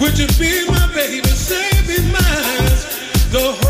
[0.00, 2.20] Would you be my baby, saving mine?
[3.30, 3.69] The whole.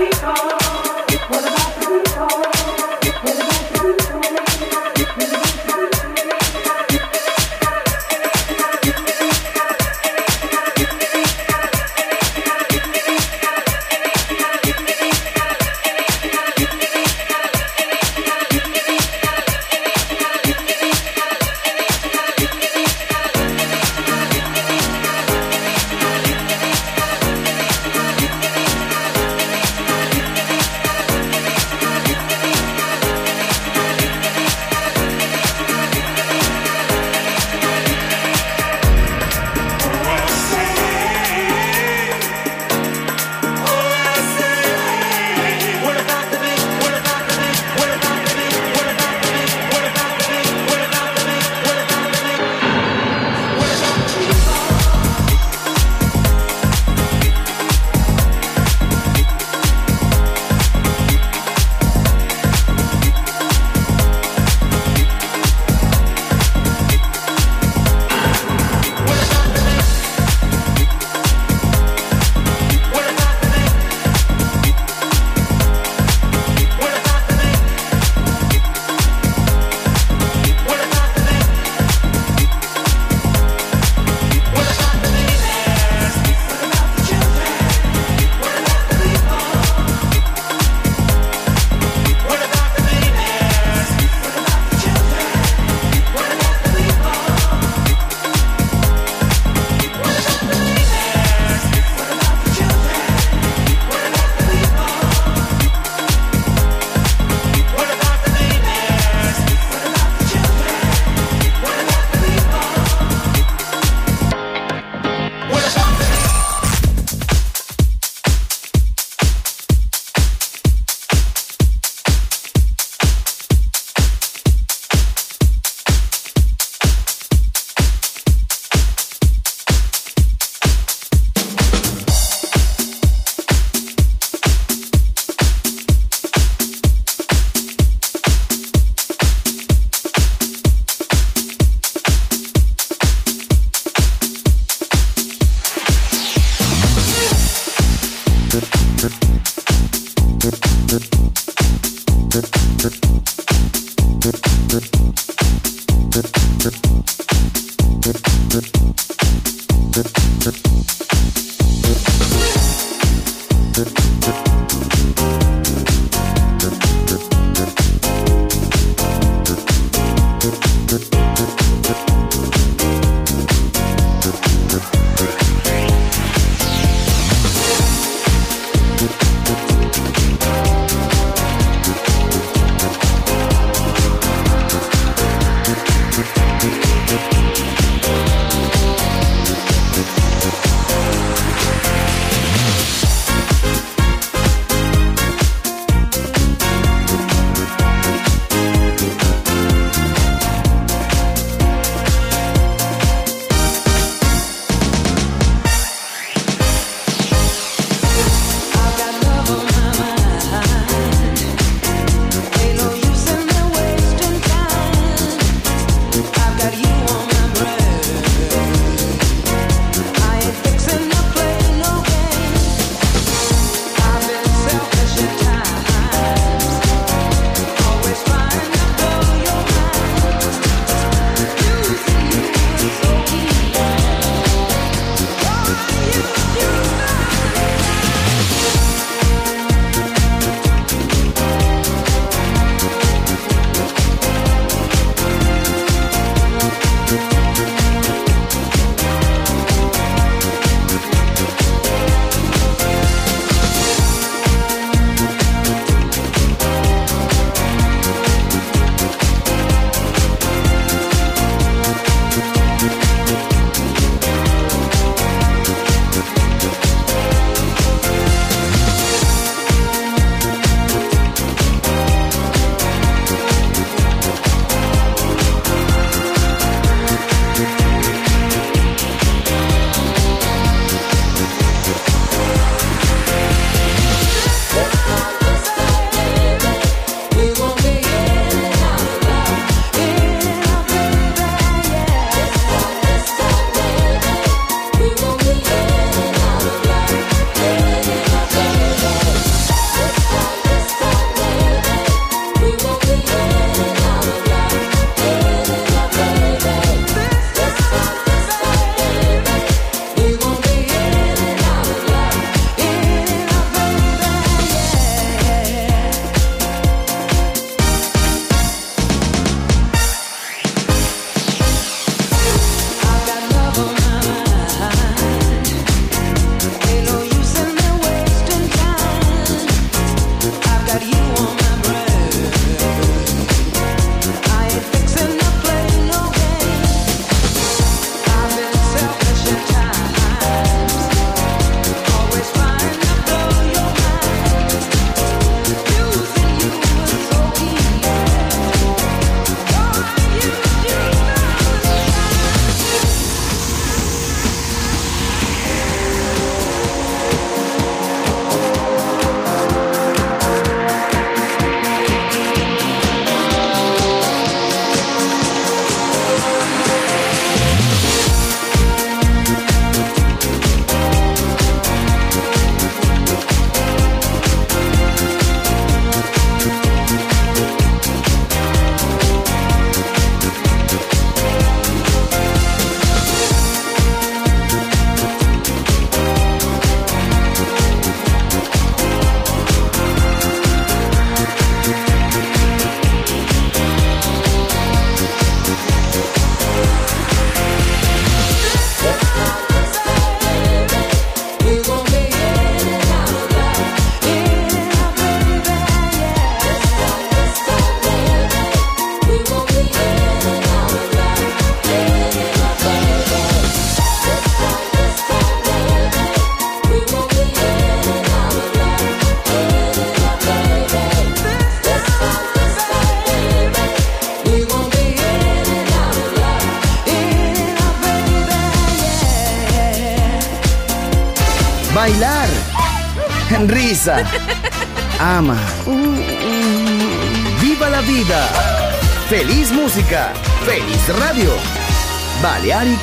[0.00, 0.59] we are.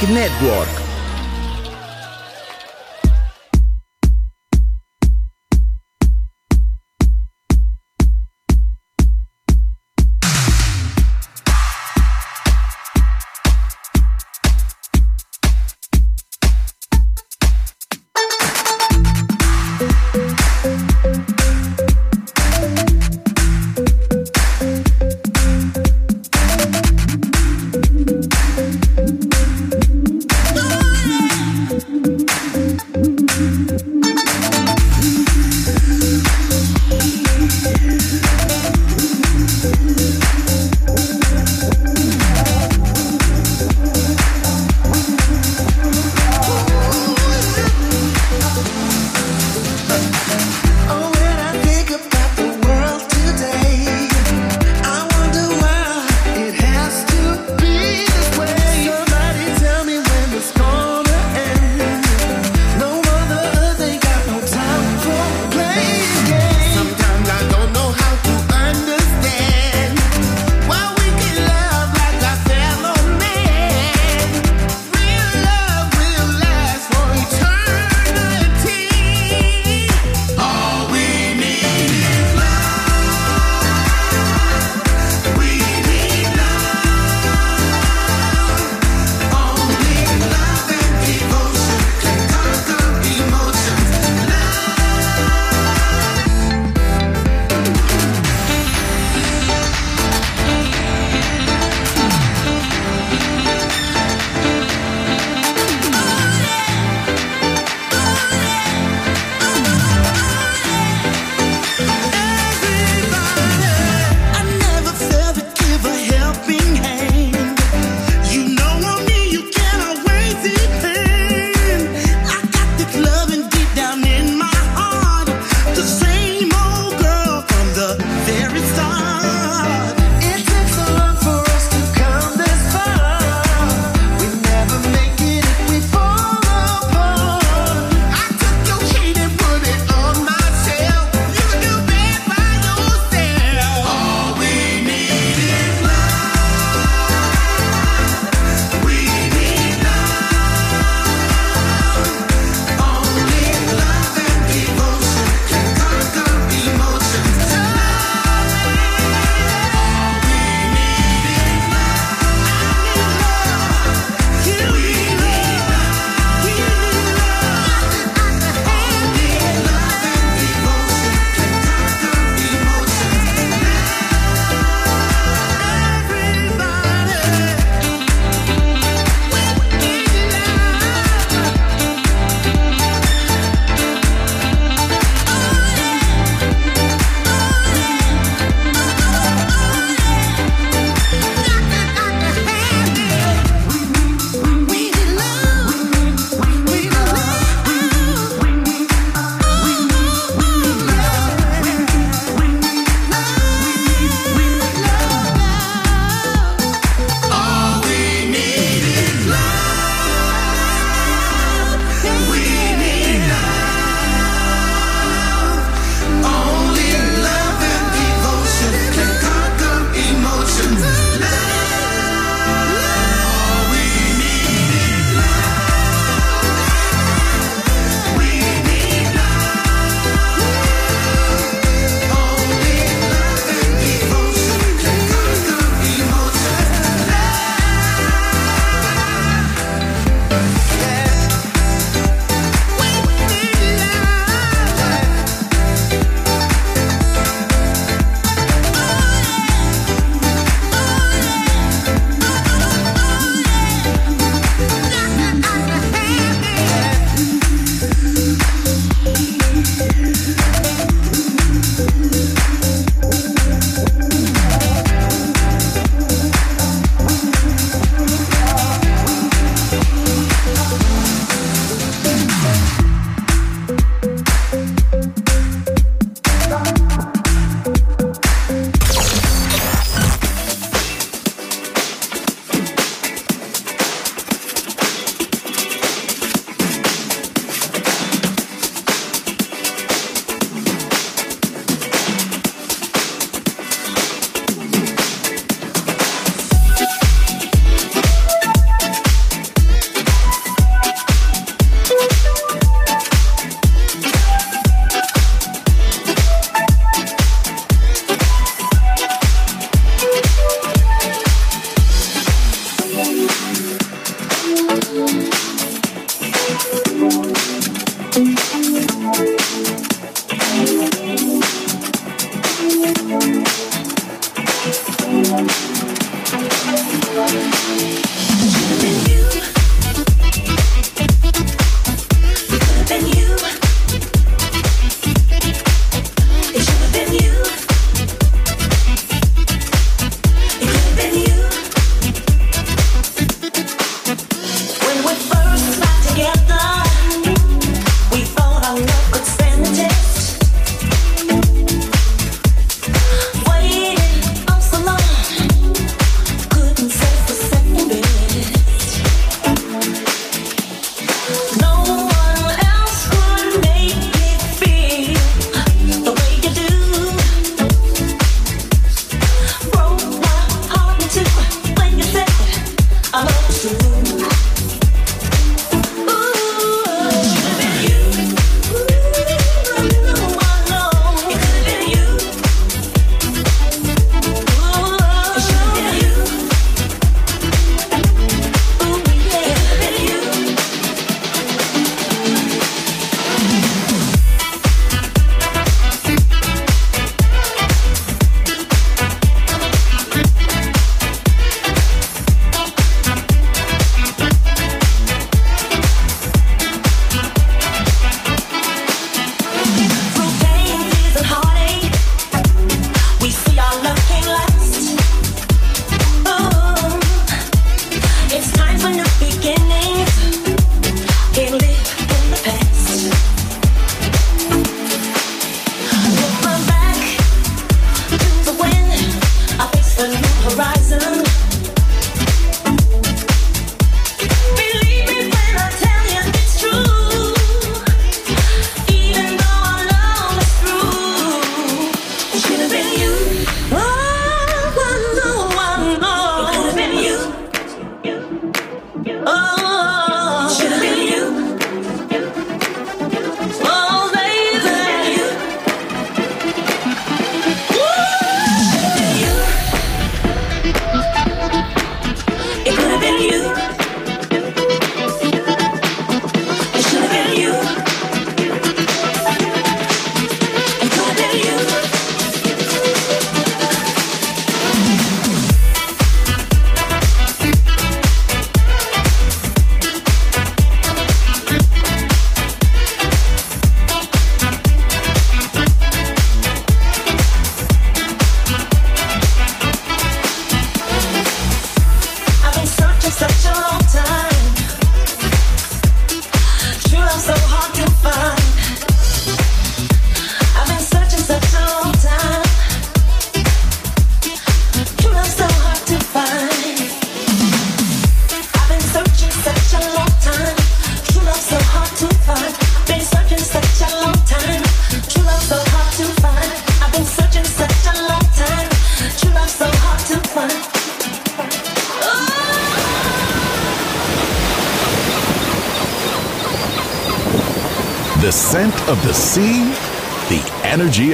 [0.03, 0.56] Network.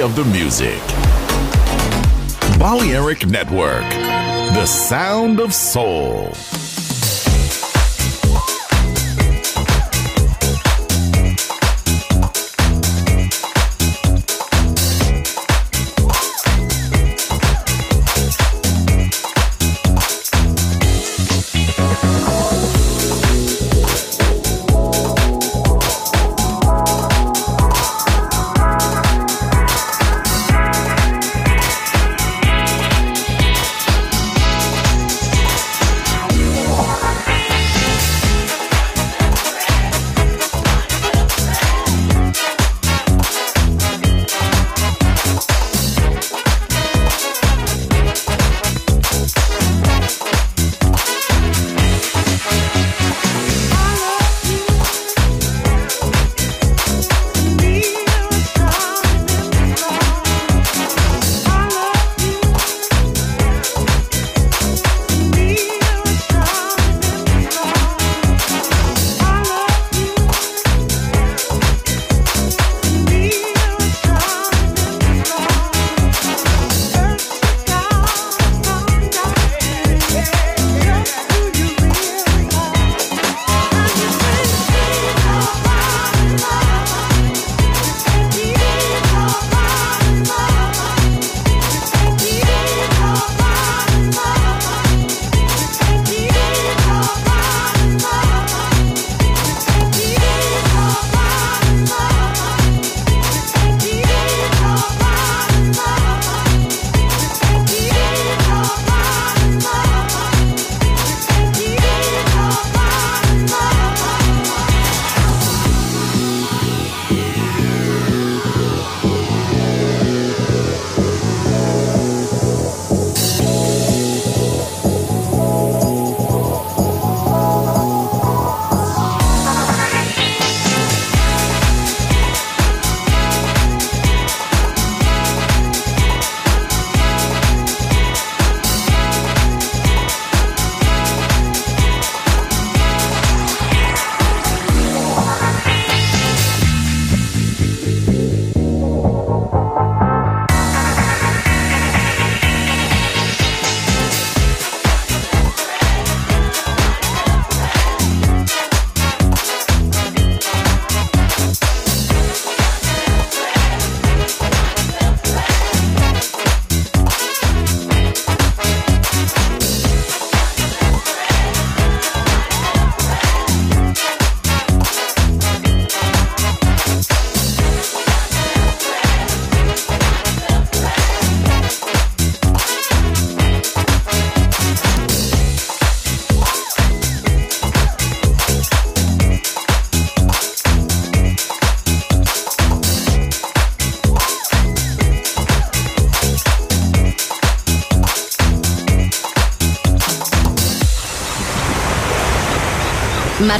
[0.04, 0.82] Of the music.
[2.58, 3.88] Balearic Network,
[4.52, 6.30] the sound of soul.